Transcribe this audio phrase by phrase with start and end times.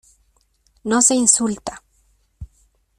[0.83, 1.83] no se insulta.